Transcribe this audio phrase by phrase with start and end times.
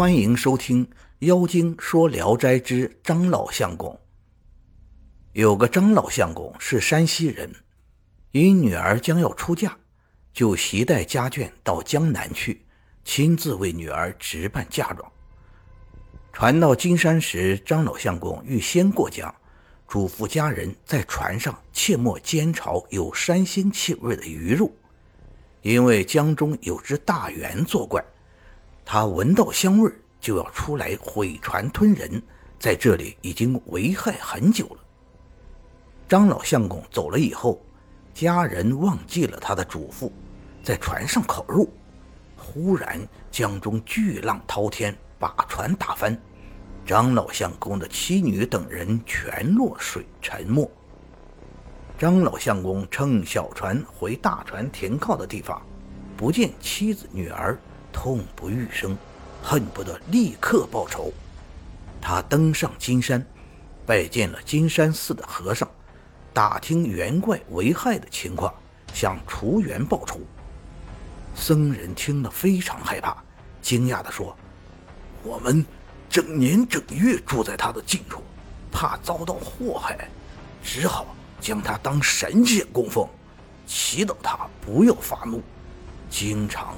[0.00, 0.86] 欢迎收听
[1.18, 3.92] 《妖精说聊斋之张老相公》。
[5.34, 7.54] 有个张老相公是山西人，
[8.30, 9.76] 因女儿将要出嫁，
[10.32, 12.64] 就携带家眷到江南去，
[13.04, 15.12] 亲自为女儿置办嫁妆。
[16.32, 19.30] 船到金山时，张老相公欲先过江，
[19.86, 24.72] 嘱咐家人在船上切莫煎炒有山腥气味的鱼肉，
[25.60, 28.02] 因为江中有只大猿作怪。
[28.92, 29.88] 他闻到香味
[30.20, 32.20] 就要出来毁船吞人，
[32.58, 34.78] 在这里已经危害很久了。
[36.08, 37.64] 张老相公走了以后，
[38.12, 40.10] 家人忘记了他的嘱咐，
[40.60, 41.68] 在船上烤肉。
[42.36, 43.00] 忽然
[43.30, 46.20] 江中巨浪滔天，把船打翻，
[46.84, 50.68] 张老相公的妻女等人全落水沉没。
[51.96, 55.62] 张老相公乘小船回大船停靠的地方，
[56.16, 57.56] 不见妻子女儿。
[57.92, 58.96] 痛不欲生，
[59.42, 61.12] 恨不得立刻报仇。
[62.00, 63.24] 他登上金山，
[63.84, 65.68] 拜见了金山寺的和尚，
[66.32, 68.52] 打听元怪为害的情况，
[68.94, 70.20] 想除猿报仇。
[71.34, 73.16] 僧人听了非常害怕，
[73.62, 74.36] 惊讶地说
[75.22, 75.64] ：“我们
[76.08, 78.22] 整年整月住在他的近处，
[78.72, 80.08] 怕遭到祸害，
[80.62, 81.06] 只好
[81.40, 83.08] 将他当神仙供奉，
[83.66, 85.42] 祈祷他不要发怒，
[86.08, 86.74] 经常。”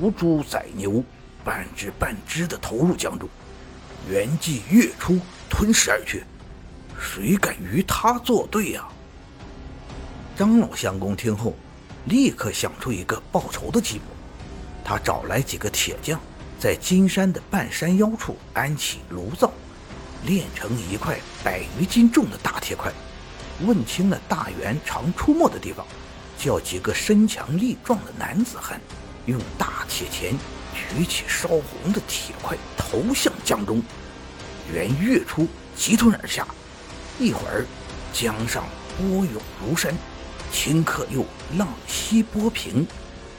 [0.00, 1.04] 屠猪宰牛，
[1.44, 3.28] 半只半只的投入江中，
[4.08, 5.18] 元季月初
[5.50, 6.24] 吞噬而去。
[6.98, 8.88] 谁敢与他作对呀？
[10.36, 11.54] 张老相公听后，
[12.06, 14.04] 立刻想出一个报仇的计谋。
[14.82, 16.18] 他找来几个铁匠，
[16.58, 19.52] 在金山的半山腰处安起炉灶，
[20.24, 22.90] 炼成一块百余斤重的大铁块。
[23.64, 25.86] 问清了大元常出没的地方，
[26.38, 28.80] 叫几个身强力壮的男子汉。
[29.26, 30.36] 用大铁钳
[30.74, 33.82] 举起烧红的铁块，投向江中。
[34.72, 36.46] 元跃出，急吞而下。
[37.18, 37.66] 一会儿，
[38.12, 38.64] 江上
[38.96, 39.94] 波涌如山，
[40.52, 41.24] 顷刻又
[41.56, 42.86] 浪息波平。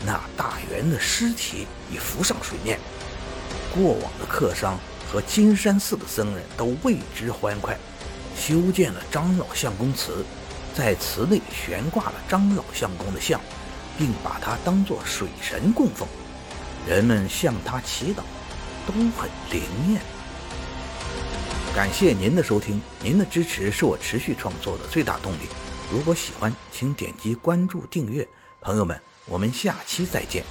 [0.05, 2.79] 那大圆的尸体已浮上水面。
[3.73, 4.77] 过往的客商
[5.11, 7.77] 和金山寺的僧人都为之欢快，
[8.37, 10.23] 修建了张老相公祠，
[10.75, 13.39] 在祠内悬挂了张老相公的像。
[13.97, 16.07] 并把它当作水神供奉，
[16.87, 18.21] 人们向他祈祷，
[18.85, 19.61] 都很灵
[19.91, 20.01] 验。
[21.75, 25.47] 感谢您的收听，您的支持是我持续创作的最大动力。
[25.91, 28.27] 如果喜欢，请点击关注订阅。
[28.61, 30.43] 朋友们，我们下期再见。